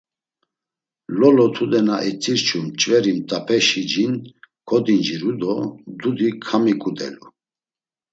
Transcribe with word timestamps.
Lolo, 1.17 1.43
tude 1.55 1.79
na 1.87 1.95
etzirçu 2.09 2.59
ç̌veri 2.79 3.11
mt̆alepeşi 3.17 3.81
jin 3.91 4.13
kodinciru 4.67 5.31
do 5.41 5.53
dudi 5.99 6.29
kamiǩudelu. 6.45 7.25